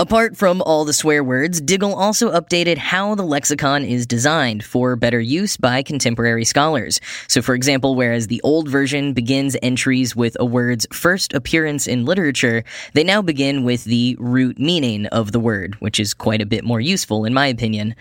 Apart 0.00 0.36
from 0.36 0.60
all 0.60 0.84
the 0.84 0.92
swear 0.92 1.22
words, 1.22 1.60
Diggle 1.60 1.94
also 1.94 2.32
updated 2.32 2.78
how 2.78 3.14
the 3.14 3.22
lexicon 3.22 3.84
is 3.84 4.08
designed 4.08 4.64
for 4.64 4.96
better 4.96 5.20
use 5.20 5.56
by 5.56 5.84
contemporary 5.84 6.44
scholars. 6.44 7.00
So, 7.28 7.40
for 7.40 7.54
example, 7.54 7.94
whereas 7.94 8.26
the 8.26 8.40
old 8.42 8.68
version 8.68 9.12
begins 9.12 9.56
entries 9.62 10.16
with 10.16 10.36
a 10.40 10.44
word's 10.44 10.84
first 10.92 11.32
appearance 11.32 11.86
in 11.86 12.06
literature, 12.06 12.64
they 12.94 13.04
now 13.04 13.22
begin 13.22 13.62
with 13.62 13.84
the 13.84 14.16
root 14.18 14.58
meaning 14.58 15.06
of 15.06 15.30
the 15.30 15.38
word, 15.38 15.76
which 15.76 16.00
is 16.00 16.12
quite 16.12 16.42
a 16.42 16.46
bit 16.46 16.64
more 16.64 16.80
useful, 16.80 17.24
in 17.24 17.32
my 17.32 17.46
opinion. 17.46 17.94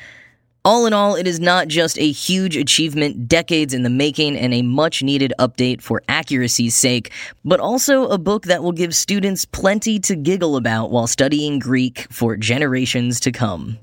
All 0.65 0.85
in 0.85 0.93
all, 0.93 1.15
it 1.15 1.27
is 1.27 1.41
not 1.41 1.67
just 1.67 1.99
a 1.99 2.09
huge 2.09 2.55
achievement 2.55 3.27
decades 3.27 3.73
in 3.73 3.83
the 3.83 3.89
making 3.89 4.37
and 4.37 4.53
a 4.53 4.61
much 4.61 5.03
needed 5.03 5.33
update 5.37 5.81
for 5.81 6.01
accuracy's 6.07 6.73
sake, 6.73 7.11
but 7.43 7.59
also 7.59 8.07
a 8.07 8.17
book 8.17 8.45
that 8.45 8.63
will 8.63 8.71
give 8.71 8.95
students 8.95 9.43
plenty 9.43 9.99
to 9.99 10.15
giggle 10.15 10.55
about 10.55 10.89
while 10.89 11.05
studying 11.05 11.59
Greek 11.59 12.07
for 12.09 12.37
generations 12.37 13.19
to 13.19 13.31
come. 13.33 13.77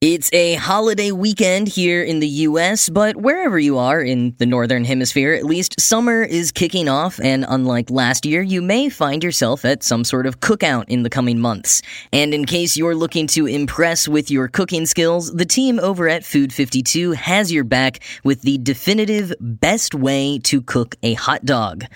It's 0.00 0.32
a 0.32 0.54
holiday 0.54 1.10
weekend 1.10 1.66
here 1.66 2.04
in 2.04 2.20
the 2.20 2.28
US, 2.46 2.88
but 2.88 3.16
wherever 3.16 3.58
you 3.58 3.78
are 3.78 4.00
in 4.00 4.32
the 4.38 4.46
Northern 4.46 4.84
Hemisphere, 4.84 5.32
at 5.32 5.44
least 5.44 5.80
summer 5.80 6.22
is 6.22 6.52
kicking 6.52 6.88
off, 6.88 7.18
and 7.18 7.44
unlike 7.48 7.90
last 7.90 8.24
year, 8.24 8.40
you 8.40 8.62
may 8.62 8.90
find 8.90 9.24
yourself 9.24 9.64
at 9.64 9.82
some 9.82 10.04
sort 10.04 10.26
of 10.26 10.38
cookout 10.38 10.84
in 10.86 11.02
the 11.02 11.10
coming 11.10 11.40
months. 11.40 11.82
And 12.12 12.32
in 12.32 12.44
case 12.44 12.76
you're 12.76 12.94
looking 12.94 13.26
to 13.26 13.46
impress 13.46 14.06
with 14.06 14.30
your 14.30 14.46
cooking 14.46 14.86
skills, 14.86 15.34
the 15.34 15.44
team 15.44 15.80
over 15.80 16.08
at 16.08 16.24
Food 16.24 16.52
52 16.52 17.10
has 17.14 17.50
your 17.50 17.64
back 17.64 17.98
with 18.22 18.42
the 18.42 18.58
definitive 18.58 19.34
best 19.40 19.96
way 19.96 20.38
to 20.44 20.62
cook 20.62 20.94
a 21.02 21.14
hot 21.14 21.44
dog. 21.44 21.86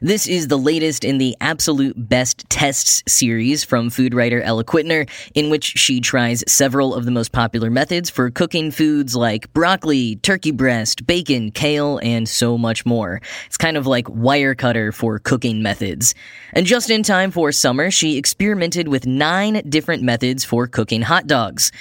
This 0.00 0.28
is 0.28 0.46
the 0.46 0.56
latest 0.56 1.02
in 1.02 1.18
the 1.18 1.36
Absolute 1.40 2.08
Best 2.08 2.48
Tests 2.48 3.02
series 3.08 3.64
from 3.64 3.90
food 3.90 4.14
writer 4.14 4.40
Ella 4.40 4.62
Quittner, 4.62 5.10
in 5.34 5.50
which 5.50 5.64
she 5.64 5.98
tries 5.98 6.44
several 6.46 6.94
of 6.94 7.04
the 7.04 7.10
most 7.10 7.32
popular 7.32 7.68
methods 7.68 8.08
for 8.08 8.30
cooking 8.30 8.70
foods 8.70 9.16
like 9.16 9.52
broccoli, 9.54 10.14
turkey 10.14 10.52
breast, 10.52 11.04
bacon, 11.04 11.50
kale, 11.50 11.98
and 12.00 12.28
so 12.28 12.56
much 12.56 12.86
more. 12.86 13.20
It's 13.46 13.56
kind 13.56 13.76
of 13.76 13.88
like 13.88 14.04
Wirecutter 14.04 14.94
for 14.94 15.18
cooking 15.18 15.64
methods. 15.64 16.14
And 16.52 16.64
just 16.64 16.90
in 16.90 17.02
time 17.02 17.32
for 17.32 17.50
summer, 17.50 17.90
she 17.90 18.16
experimented 18.16 18.86
with 18.86 19.04
nine 19.04 19.68
different 19.68 20.04
methods 20.04 20.44
for 20.44 20.68
cooking 20.68 21.02
hot 21.02 21.26
dogs 21.26 21.72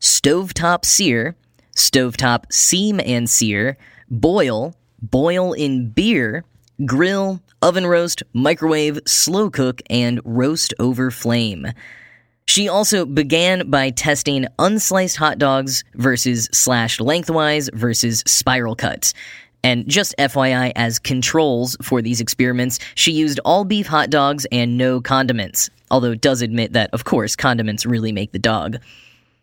stovetop 0.00 0.86
sear, 0.86 1.36
stovetop 1.74 2.50
seam 2.50 3.00
and 3.04 3.28
sear, 3.28 3.76
boil, 4.08 4.74
boil 5.02 5.52
in 5.52 5.90
beer, 5.90 6.42
grill, 6.84 7.40
oven 7.62 7.86
roast, 7.86 8.22
microwave, 8.32 9.00
slow 9.06 9.50
cook, 9.50 9.80
and 9.88 10.20
roast 10.24 10.74
over 10.78 11.10
flame. 11.10 11.68
She 12.46 12.68
also 12.68 13.04
began 13.04 13.70
by 13.70 13.90
testing 13.90 14.46
unsliced 14.58 15.16
hot 15.16 15.38
dogs 15.38 15.82
versus 15.94 16.48
slashed 16.52 17.00
lengthwise 17.00 17.68
versus 17.72 18.22
spiral 18.26 18.76
cuts. 18.76 19.14
And 19.64 19.88
just 19.88 20.14
FYI, 20.16 20.70
as 20.76 21.00
controls 21.00 21.76
for 21.82 22.00
these 22.00 22.20
experiments, 22.20 22.78
she 22.94 23.10
used 23.10 23.40
all 23.44 23.64
beef 23.64 23.88
hot 23.88 24.10
dogs 24.10 24.46
and 24.52 24.78
no 24.78 25.00
condiments, 25.00 25.70
although 25.90 26.14
does 26.14 26.40
admit 26.40 26.72
that, 26.74 26.90
of 26.92 27.02
course, 27.02 27.34
condiments 27.34 27.84
really 27.84 28.12
make 28.12 28.30
the 28.30 28.38
dog. 28.38 28.78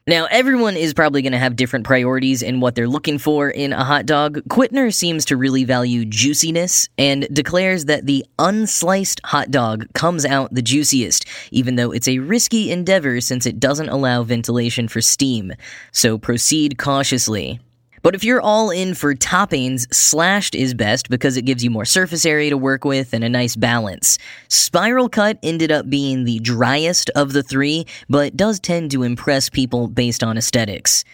Now, 0.05 0.27
everyone 0.29 0.75
is 0.75 0.93
probably 0.93 1.21
going 1.21 1.31
to 1.31 1.37
have 1.37 1.55
different 1.55 1.85
priorities 1.85 2.41
in 2.41 2.59
what 2.59 2.75
they're 2.75 2.89
looking 2.89 3.17
for 3.17 3.49
in 3.49 3.71
a 3.71 3.85
hot 3.85 4.05
dog. 4.05 4.41
Quittner 4.49 4.93
seems 4.93 5.23
to 5.25 5.37
really 5.37 5.63
value 5.63 6.03
juiciness 6.03 6.89
and 6.97 7.25
declares 7.31 7.85
that 7.85 8.05
the 8.05 8.25
unsliced 8.37 9.21
hot 9.23 9.49
dog 9.49 9.85
comes 9.93 10.25
out 10.25 10.53
the 10.53 10.61
juiciest, 10.61 11.25
even 11.51 11.77
though 11.77 11.91
it's 11.91 12.09
a 12.09 12.19
risky 12.19 12.69
endeavor 12.69 13.21
since 13.21 13.45
it 13.45 13.61
doesn't 13.61 13.87
allow 13.87 14.23
ventilation 14.23 14.89
for 14.89 14.99
steam. 14.99 15.53
So 15.93 16.17
proceed 16.17 16.77
cautiously. 16.77 17.61
But 18.03 18.15
if 18.15 18.23
you're 18.25 18.41
all 18.41 18.69
in 18.69 18.95
for 18.95 19.15
toppings, 19.15 19.91
slashed 19.93 20.55
is 20.55 20.73
best 20.73 21.09
because 21.09 21.37
it 21.37 21.43
gives 21.43 21.63
you 21.63 21.71
more 21.71 21.85
surface 21.85 22.25
area 22.25 22.49
to 22.49 22.57
work 22.57 22.83
with 22.83 23.13
and 23.13 23.23
a 23.23 23.29
nice 23.29 23.55
balance. 23.55 24.17
Spiral 24.49 25.07
cut 25.07 25.39
ended 25.41 25.71
up 25.71 25.89
being 25.89 26.25
the 26.25 26.39
driest 26.39 27.09
of 27.11 27.31
the 27.31 27.41
three, 27.41 27.85
but 28.09 28.35
does 28.35 28.59
tend 28.59 28.91
to 28.91 29.03
impress 29.03 29.49
people 29.49 29.87
based 29.87 30.21
on 30.21 30.37
aesthetics. 30.37 31.05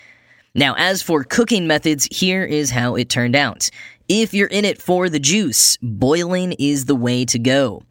Now, 0.56 0.74
as 0.80 1.04
for 1.04 1.24
cooking 1.24 1.68
methods, 1.68 2.08
here 2.12 2.44
is 2.44 2.72
how 2.72 2.96
it 2.96 3.08
turned 3.08 3.36
out. 3.36 3.70
If 4.08 4.34
you're 4.34 4.48
in 4.48 4.66
it 4.66 4.82
for 4.82 5.10
the 5.10 5.20
juice, 5.20 5.78
boiling 5.84 6.54
is 6.54 6.86
the 6.86 6.96
way 6.96 7.24
to 7.26 7.38
go. 7.38 7.84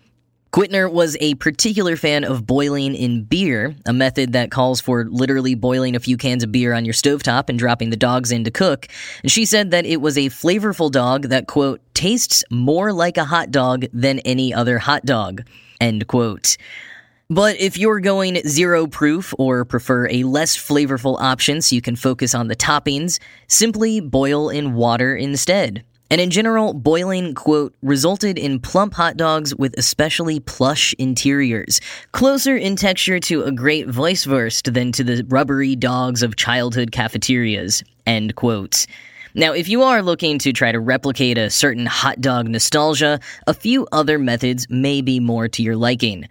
Quittner 0.58 0.92
was 0.92 1.16
a 1.20 1.36
particular 1.36 1.94
fan 1.94 2.24
of 2.24 2.44
boiling 2.44 2.92
in 2.92 3.22
beer, 3.22 3.76
a 3.86 3.92
method 3.92 4.32
that 4.32 4.50
calls 4.50 4.80
for 4.80 5.04
literally 5.04 5.54
boiling 5.54 5.94
a 5.94 6.00
few 6.00 6.16
cans 6.16 6.42
of 6.42 6.50
beer 6.50 6.74
on 6.74 6.84
your 6.84 6.94
stovetop 6.94 7.48
and 7.48 7.60
dropping 7.60 7.90
the 7.90 7.96
dogs 7.96 8.32
in 8.32 8.42
to 8.42 8.50
cook. 8.50 8.88
And 9.22 9.30
she 9.30 9.44
said 9.44 9.70
that 9.70 9.86
it 9.86 9.98
was 9.98 10.18
a 10.18 10.26
flavorful 10.30 10.90
dog 10.90 11.28
that, 11.28 11.46
quote, 11.46 11.80
tastes 11.94 12.42
more 12.50 12.92
like 12.92 13.16
a 13.16 13.24
hot 13.24 13.52
dog 13.52 13.84
than 13.92 14.18
any 14.24 14.52
other 14.52 14.80
hot 14.80 15.04
dog, 15.04 15.44
end 15.80 16.08
quote. 16.08 16.56
But 17.30 17.60
if 17.60 17.78
you're 17.78 18.00
going 18.00 18.42
zero 18.44 18.88
proof 18.88 19.32
or 19.38 19.64
prefer 19.64 20.08
a 20.08 20.24
less 20.24 20.56
flavorful 20.56 21.20
option 21.20 21.62
so 21.62 21.76
you 21.76 21.82
can 21.82 21.94
focus 21.94 22.34
on 22.34 22.48
the 22.48 22.56
toppings, 22.56 23.20
simply 23.46 24.00
boil 24.00 24.48
in 24.50 24.74
water 24.74 25.14
instead. 25.14 25.84
And 26.10 26.22
in 26.22 26.30
general, 26.30 26.72
boiling, 26.72 27.34
quote, 27.34 27.74
resulted 27.82 28.38
in 28.38 28.60
plump 28.60 28.94
hot 28.94 29.18
dogs 29.18 29.54
with 29.54 29.74
especially 29.76 30.40
plush 30.40 30.94
interiors, 30.98 31.82
closer 32.12 32.56
in 32.56 32.76
texture 32.76 33.20
to 33.20 33.42
a 33.42 33.52
great 33.52 33.88
Weisswurst 33.88 34.72
than 34.72 34.90
to 34.92 35.04
the 35.04 35.24
rubbery 35.28 35.76
dogs 35.76 36.22
of 36.22 36.36
childhood 36.36 36.92
cafeterias, 36.92 37.84
end 38.06 38.36
quote. 38.36 38.86
Now, 39.34 39.52
if 39.52 39.68
you 39.68 39.82
are 39.82 40.02
looking 40.02 40.38
to 40.38 40.52
try 40.52 40.72
to 40.72 40.80
replicate 40.80 41.36
a 41.36 41.50
certain 41.50 41.84
hot 41.84 42.22
dog 42.22 42.48
nostalgia, 42.48 43.20
a 43.46 43.52
few 43.52 43.86
other 43.92 44.18
methods 44.18 44.66
may 44.70 45.02
be 45.02 45.20
more 45.20 45.46
to 45.48 45.62
your 45.62 45.76
liking. 45.76 46.26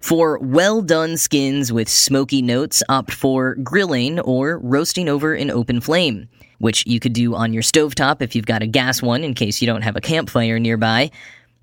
For 0.00 0.38
well 0.40 0.82
done 0.82 1.16
skins 1.16 1.72
with 1.72 1.88
smoky 1.88 2.42
notes, 2.42 2.82
opt 2.88 3.12
for 3.12 3.54
grilling 3.56 4.18
or 4.18 4.58
roasting 4.58 5.08
over 5.08 5.34
an 5.34 5.50
open 5.50 5.80
flame 5.80 6.28
which 6.60 6.86
you 6.86 7.00
could 7.00 7.12
do 7.12 7.34
on 7.34 7.52
your 7.52 7.62
stovetop 7.62 8.22
if 8.22 8.36
you've 8.36 8.46
got 8.46 8.62
a 8.62 8.66
gas 8.66 9.02
one 9.02 9.24
in 9.24 9.34
case 9.34 9.60
you 9.60 9.66
don't 9.66 9.82
have 9.82 9.96
a 9.96 10.00
campfire 10.00 10.58
nearby. 10.58 11.10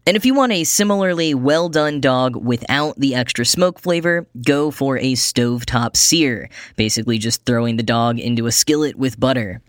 And 0.06 0.16
if 0.16 0.26
you 0.26 0.34
want 0.34 0.54
a 0.54 0.64
similarly 0.64 1.34
well 1.34 1.70
done 1.70 2.00
dog 2.00 2.36
without 2.36 2.98
the 2.98 3.14
extra 3.14 3.46
smoke 3.46 3.80
flavor, 3.80 4.26
go 4.46 4.72
for 4.72 4.98
a 4.98 5.14
stovetop 5.14 5.96
sear, 5.96 6.50
basically 6.76 7.18
just 7.18 7.46
throwing 7.46 7.76
the 7.76 7.84
dog 7.84 8.20
into 8.20 8.48
a 8.48 8.52
skillet 8.52 8.96
with 8.96 9.20
butter. 9.20 9.62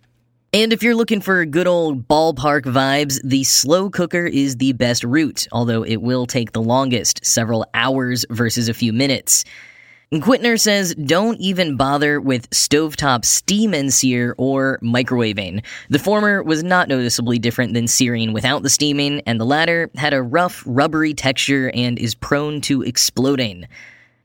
And 0.53 0.73
if 0.73 0.83
you're 0.83 0.95
looking 0.95 1.21
for 1.21 1.45
good 1.45 1.67
old 1.67 2.09
ballpark 2.09 2.63
vibes, 2.63 3.21
the 3.23 3.45
slow 3.45 3.91
cooker 3.91 4.27
is 4.27 4.57
the 4.57 4.73
best 4.73 5.05
route, 5.05 5.47
although 5.53 5.83
it 5.83 5.97
will 5.97 6.25
take 6.25 6.53
the 6.53 6.63
longest, 6.63 7.23
several 7.23 7.67
hours 7.75 8.25
versus 8.31 8.69
a 8.69 8.75
few 8.75 8.93
minutes. 8.93 9.45
Quittner 10.11 10.59
says 10.59 10.95
don't 10.95 11.39
even 11.39 11.77
bother 11.77 12.19
with 12.19 12.49
stovetop 12.49 13.27
steam 13.27 13.75
and 13.75 13.93
sear 13.93 14.35
or 14.39 14.79
microwaving. 14.83 15.63
The 15.91 15.99
former 15.99 16.43
was 16.43 16.63
not 16.63 16.89
noticeably 16.89 17.39
different 17.39 17.75
than 17.75 17.87
searing 17.87 18.33
without 18.33 18.63
the 18.63 18.71
steaming, 18.71 19.21
and 19.27 19.39
the 19.39 19.45
latter 19.45 19.91
had 19.97 20.15
a 20.15 20.23
rough, 20.23 20.63
rubbery 20.65 21.13
texture 21.13 21.71
and 21.75 21.99
is 21.99 22.15
prone 22.15 22.63
to 22.63 22.81
exploding. 22.81 23.67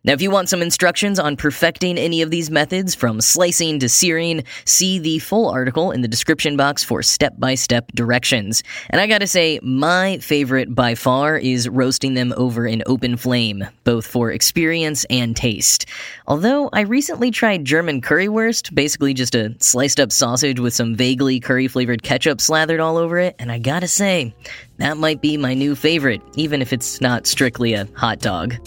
Now, 0.05 0.11
if 0.11 0.21
you 0.21 0.31
want 0.31 0.49
some 0.49 0.61
instructions 0.61 1.17
on 1.17 1.37
perfecting 1.37 1.97
any 1.97 2.21
of 2.21 2.29
these 2.29 2.49
methods, 2.51 2.93
from 2.93 3.21
slicing 3.21 3.79
to 3.79 3.87
searing, 3.87 4.43
see 4.65 4.99
the 4.99 5.19
full 5.19 5.49
article 5.49 5.91
in 5.91 6.01
the 6.01 6.09
description 6.09 6.57
box 6.57 6.83
for 6.83 7.01
step 7.01 7.35
by 7.37 7.55
step 7.55 7.89
directions. 7.93 8.63
And 8.89 8.99
I 8.99 9.07
gotta 9.07 9.27
say, 9.27 9.61
my 9.63 10.17
favorite 10.17 10.75
by 10.75 10.95
far 10.95 11.37
is 11.37 11.69
roasting 11.69 12.15
them 12.15 12.33
over 12.35 12.65
an 12.65 12.83
open 12.85 13.15
flame, 13.15 13.65
both 13.85 14.05
for 14.05 14.29
experience 14.29 15.05
and 15.09 15.37
taste. 15.37 15.85
Although 16.27 16.69
I 16.73 16.81
recently 16.81 17.31
tried 17.31 17.63
German 17.63 18.01
currywurst, 18.01 18.75
basically 18.75 19.13
just 19.13 19.35
a 19.35 19.55
sliced 19.59 20.01
up 20.01 20.11
sausage 20.11 20.59
with 20.59 20.73
some 20.73 20.95
vaguely 20.95 21.39
curry 21.39 21.69
flavored 21.69 22.03
ketchup 22.03 22.41
slathered 22.41 22.81
all 22.81 22.97
over 22.97 23.19
it, 23.19 23.37
and 23.39 23.49
I 23.53 23.57
gotta 23.57 23.87
say, 23.87 24.35
that 24.79 24.97
might 24.97 25.21
be 25.21 25.37
my 25.37 25.53
new 25.53 25.75
favorite, 25.75 26.21
even 26.35 26.61
if 26.61 26.73
it's 26.73 26.99
not 26.99 27.25
strictly 27.25 27.73
a 27.73 27.87
hot 27.95 28.19
dog. 28.19 28.57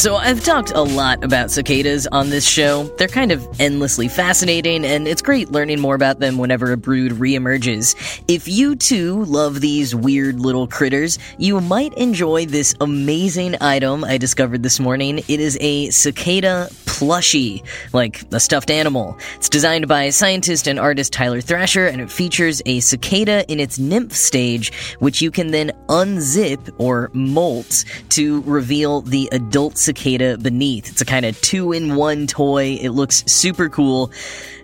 So, 0.00 0.16
I've 0.16 0.42
talked 0.42 0.70
a 0.70 0.80
lot 0.80 1.22
about 1.22 1.50
cicadas 1.50 2.06
on 2.06 2.30
this 2.30 2.48
show. 2.48 2.84
They're 2.96 3.06
kind 3.06 3.32
of 3.32 3.46
endlessly 3.60 4.08
fascinating, 4.08 4.82
and 4.86 5.06
it's 5.06 5.20
great 5.20 5.50
learning 5.50 5.78
more 5.78 5.94
about 5.94 6.20
them 6.20 6.38
whenever 6.38 6.72
a 6.72 6.78
brood 6.78 7.12
reemerges. 7.12 7.94
If 8.26 8.48
you 8.48 8.76
too 8.76 9.24
love 9.26 9.60
these 9.60 9.94
weird 9.94 10.40
little 10.40 10.66
critters, 10.66 11.18
you 11.36 11.60
might 11.60 11.92
enjoy 11.98 12.46
this 12.46 12.74
amazing 12.80 13.56
item 13.60 14.02
I 14.02 14.16
discovered 14.16 14.62
this 14.62 14.80
morning. 14.80 15.18
It 15.18 15.38
is 15.38 15.58
a 15.60 15.90
cicada 15.90 16.70
plushie, 17.00 17.64
like 17.92 18.22
a 18.32 18.40
stuffed 18.40 18.70
animal. 18.70 19.16
It's 19.36 19.48
designed 19.48 19.88
by 19.88 20.10
scientist 20.10 20.66
and 20.66 20.78
artist 20.78 21.12
Tyler 21.12 21.40
Thrasher, 21.40 21.86
and 21.86 22.00
it 22.00 22.10
features 22.10 22.60
a 22.66 22.80
cicada 22.80 23.50
in 23.50 23.58
its 23.58 23.78
nymph 23.78 24.12
stage, 24.12 24.72
which 24.98 25.22
you 25.22 25.30
can 25.30 25.50
then 25.50 25.72
unzip 25.88 26.70
or 26.78 27.10
molt 27.14 27.84
to 28.10 28.42
reveal 28.42 29.00
the 29.02 29.28
adult 29.32 29.78
cicada 29.78 30.00
cicada 30.00 30.38
beneath. 30.38 30.88
It's 30.90 31.00
a 31.00 31.04
kind 31.04 31.26
of 31.26 31.40
two 31.40 31.72
in 31.72 31.94
one 31.96 32.26
toy. 32.26 32.78
It 32.80 32.90
looks 32.90 33.24
super 33.26 33.68
cool. 33.68 34.10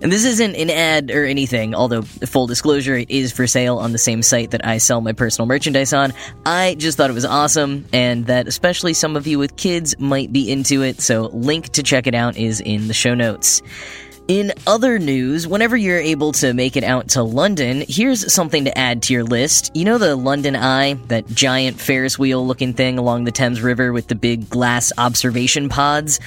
And 0.01 0.13
this 0.13 0.25
isn't 0.25 0.55
an 0.55 0.71
ad 0.71 1.11
or 1.11 1.25
anything, 1.25 1.75
although, 1.75 2.03
full 2.03 2.47
disclosure, 2.47 2.97
it 2.97 3.11
is 3.11 3.33
for 3.33 3.47
sale 3.47 3.79
on 3.79 3.93
the 3.93 3.99
same 3.99 4.23
site 4.23 4.51
that 4.51 4.67
I 4.67 4.79
sell 4.79 5.01
my 5.01 5.13
personal 5.13 5.47
merchandise 5.47 5.93
on. 5.93 6.13
I 6.45 6.75
just 6.79 6.97
thought 6.97 7.11
it 7.11 7.15
was 7.15 7.25
awesome, 7.25 7.87
and 7.93 8.27
that 8.27 8.47
especially 8.47 8.95
some 8.95 9.17
of 9.17 9.27
you 9.27 9.39
with 9.39 9.57
kids 9.57 9.99
might 9.99 10.33
be 10.33 10.51
into 10.51 10.83
it, 10.83 11.01
so 11.01 11.31
link 11.33 11.71
to 11.71 11.83
check 11.83 12.07
it 12.07 12.15
out 12.15 12.37
is 12.37 12.61
in 12.61 12.89
the 12.89 12.95
show 12.95 13.15
notes. 13.15 13.63
In 14.29 14.53
other 14.67 14.99
news, 14.99 15.47
whenever 15.47 15.77
you're 15.77 16.01
able 16.01 16.33
to 16.33 16.53
make 16.53 16.77
it 16.77 16.83
out 16.83 17.11
to 17.11 17.23
London, 17.23 17.85
here's 17.89 18.33
something 18.33 18.65
to 18.65 18.77
add 18.77 19.05
to 19.05 19.13
your 19.13 19.23
list. 19.23 19.71
You 19.73 19.85
know 19.85 19.99
the 19.99 20.17
London 20.17 20.57
Eye, 20.57 20.95
that 21.07 21.29
giant 21.29 21.81
Ferris 21.81 22.19
wheel 22.19 22.45
looking 22.45 22.75
thing 22.75 22.99
along 22.99 23.23
the 23.23 23.31
Thames 23.31 23.61
River 23.61 23.93
with 23.93 24.09
the 24.09 24.17
big 24.17 24.51
glass 24.51 24.93
observation 24.99 25.69
pods? 25.69 26.19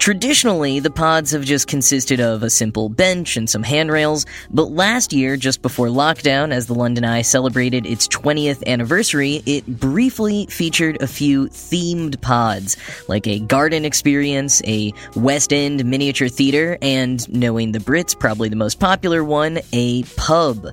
Traditionally, 0.00 0.80
the 0.80 0.90
pods 0.90 1.30
have 1.32 1.44
just 1.44 1.66
consisted 1.66 2.20
of 2.20 2.42
a 2.42 2.48
simple 2.48 2.88
bench 2.88 3.36
and 3.36 3.50
some 3.50 3.62
handrails, 3.62 4.24
but 4.48 4.72
last 4.72 5.12
year, 5.12 5.36
just 5.36 5.60
before 5.60 5.88
lockdown, 5.88 6.52
as 6.52 6.66
the 6.66 6.74
London 6.74 7.04
Eye 7.04 7.20
celebrated 7.20 7.84
its 7.84 8.08
20th 8.08 8.66
anniversary, 8.66 9.42
it 9.44 9.66
briefly 9.66 10.46
featured 10.46 11.02
a 11.02 11.06
few 11.06 11.48
themed 11.48 12.18
pods, 12.22 12.78
like 13.08 13.26
a 13.26 13.40
garden 13.40 13.84
experience, 13.84 14.62
a 14.64 14.94
West 15.16 15.52
End 15.52 15.84
miniature 15.84 16.28
theater, 16.28 16.78
and, 16.80 17.30
knowing 17.30 17.72
the 17.72 17.78
Brits, 17.78 18.18
probably 18.18 18.48
the 18.48 18.56
most 18.56 18.80
popular 18.80 19.22
one, 19.22 19.58
a 19.74 20.02
pub. 20.16 20.66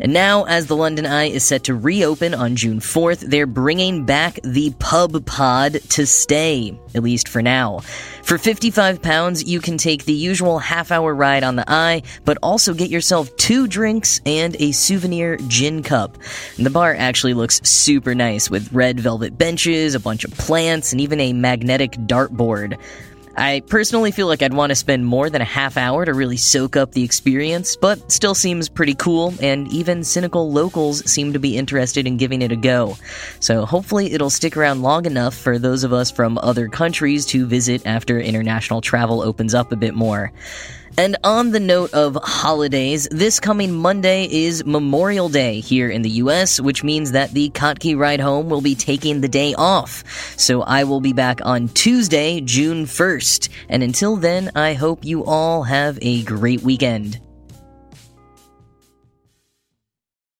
And 0.00 0.12
now, 0.12 0.44
as 0.44 0.66
the 0.66 0.76
London 0.76 1.06
Eye 1.06 1.24
is 1.24 1.44
set 1.44 1.64
to 1.64 1.74
reopen 1.74 2.34
on 2.34 2.56
June 2.56 2.80
4th, 2.80 3.20
they're 3.20 3.46
bringing 3.46 4.04
back 4.04 4.38
the 4.44 4.72
pub 4.78 5.26
pod 5.26 5.74
to 5.90 6.06
stay, 6.06 6.78
at 6.94 7.02
least 7.02 7.28
for 7.28 7.42
now. 7.42 7.80
For 8.22 8.38
55 8.38 9.02
pounds, 9.02 9.44
you 9.44 9.60
can 9.60 9.78
take 9.78 10.04
the 10.04 10.12
usual 10.12 10.58
half 10.58 10.92
hour 10.92 11.14
ride 11.14 11.42
on 11.42 11.56
the 11.56 11.64
Eye, 11.66 12.02
but 12.24 12.38
also 12.42 12.74
get 12.74 12.90
yourself 12.90 13.34
two 13.36 13.66
drinks 13.66 14.20
and 14.26 14.54
a 14.60 14.72
souvenir 14.72 15.38
gin 15.48 15.82
cup. 15.82 16.16
And 16.56 16.66
the 16.66 16.70
bar 16.70 16.94
actually 16.94 17.34
looks 17.34 17.60
super 17.68 18.14
nice 18.14 18.50
with 18.50 18.72
red 18.72 19.00
velvet 19.00 19.36
benches, 19.36 19.94
a 19.94 20.00
bunch 20.00 20.24
of 20.24 20.32
plants, 20.32 20.92
and 20.92 21.00
even 21.00 21.20
a 21.20 21.32
magnetic 21.32 21.92
dartboard. 21.92 22.78
I 23.38 23.60
personally 23.60 24.10
feel 24.10 24.26
like 24.26 24.42
I'd 24.42 24.52
want 24.52 24.70
to 24.70 24.74
spend 24.74 25.06
more 25.06 25.30
than 25.30 25.40
a 25.40 25.44
half 25.44 25.76
hour 25.76 26.04
to 26.04 26.12
really 26.12 26.36
soak 26.36 26.76
up 26.76 26.90
the 26.90 27.04
experience, 27.04 27.76
but 27.76 28.10
still 28.10 28.34
seems 28.34 28.68
pretty 28.68 28.94
cool, 28.96 29.32
and 29.40 29.68
even 29.68 30.02
cynical 30.02 30.50
locals 30.50 31.08
seem 31.08 31.32
to 31.34 31.38
be 31.38 31.56
interested 31.56 32.08
in 32.08 32.16
giving 32.16 32.42
it 32.42 32.50
a 32.50 32.56
go. 32.56 32.98
So 33.38 33.64
hopefully 33.64 34.12
it'll 34.12 34.28
stick 34.28 34.56
around 34.56 34.82
long 34.82 35.06
enough 35.06 35.36
for 35.36 35.56
those 35.56 35.84
of 35.84 35.92
us 35.92 36.10
from 36.10 36.36
other 36.38 36.66
countries 36.66 37.26
to 37.26 37.46
visit 37.46 37.86
after 37.86 38.18
international 38.18 38.80
travel 38.80 39.22
opens 39.22 39.54
up 39.54 39.70
a 39.70 39.76
bit 39.76 39.94
more. 39.94 40.32
And 40.96 41.16
on 41.22 41.50
the 41.50 41.60
note 41.60 41.92
of 41.92 42.18
holidays, 42.22 43.06
this 43.10 43.38
coming 43.38 43.74
Monday 43.74 44.28
is 44.30 44.64
Memorial 44.64 45.28
Day 45.28 45.60
here 45.60 45.88
in 45.88 46.02
the 46.02 46.10
US, 46.22 46.60
which 46.60 46.82
means 46.82 47.12
that 47.12 47.32
the 47.32 47.50
Kottke 47.50 47.96
Ride 47.96 48.20
Home 48.20 48.48
will 48.48 48.60
be 48.60 48.74
taking 48.74 49.20
the 49.20 49.28
day 49.28 49.54
off. 49.54 50.04
So 50.38 50.62
I 50.62 50.84
will 50.84 51.00
be 51.00 51.12
back 51.12 51.44
on 51.44 51.68
Tuesday, 51.68 52.40
June 52.40 52.86
1st. 52.86 53.48
And 53.68 53.82
until 53.82 54.16
then, 54.16 54.50
I 54.54 54.74
hope 54.74 55.04
you 55.04 55.24
all 55.24 55.64
have 55.64 55.98
a 56.02 56.22
great 56.22 56.62
weekend. 56.62 57.20